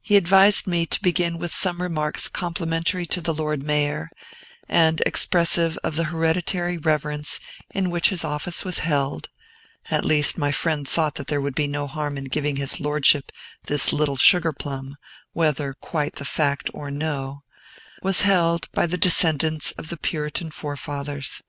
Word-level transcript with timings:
He 0.00 0.16
advised 0.16 0.66
me 0.66 0.86
to 0.86 1.02
begin 1.02 1.36
with 1.38 1.52
some 1.52 1.82
remarks 1.82 2.28
complimentary 2.28 3.04
to 3.04 3.20
the 3.20 3.34
Lord 3.34 3.62
Mayor, 3.62 4.08
and 4.70 5.02
expressive 5.04 5.76
of 5.84 5.96
the 5.96 6.04
hereditary 6.04 6.78
reverence 6.78 7.40
in 7.68 7.90
which 7.90 8.08
his 8.08 8.24
office 8.24 8.64
was 8.64 8.78
held, 8.78 9.28
at 9.90 10.02
least, 10.02 10.38
my 10.38 10.50
friend 10.50 10.88
thought 10.88 11.16
that 11.16 11.26
there 11.26 11.42
would 11.42 11.54
be 11.54 11.66
no 11.66 11.86
harm 11.86 12.16
in 12.16 12.24
giving 12.24 12.56
his 12.56 12.80
Lordship 12.80 13.30
this 13.66 13.92
little 13.92 14.16
sugar 14.16 14.54
plum, 14.54 14.96
whether 15.34 15.74
quite 15.74 16.14
the 16.14 16.24
fact 16.24 16.70
or 16.72 16.90
no, 16.90 17.40
was 18.00 18.22
held 18.22 18.66
by 18.72 18.86
the 18.86 18.96
descendants 18.96 19.72
of 19.72 19.90
the 19.90 19.98
Puritan 19.98 20.50
forefathers. 20.50 21.42